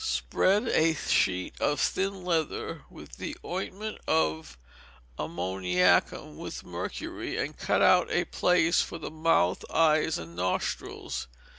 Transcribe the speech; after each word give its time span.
Spread 0.03 0.67
a 0.69 0.95
sheet 0.95 1.53
of 1.61 1.79
thin 1.79 2.25
leather 2.25 2.85
with 2.89 3.17
the 3.17 3.37
ointment 3.45 3.99
of 4.07 4.57
ammoniacum 5.19 6.37
with 6.37 6.63
mercury, 6.65 7.37
and 7.37 7.55
cut 7.55 7.83
out 7.83 8.09
a 8.09 8.25
place 8.25 8.81
for 8.81 8.97
the 8.97 9.11
mouth, 9.11 9.63
eyes, 9.69 10.17
and 10.17 10.35
nostrils. 10.35 11.27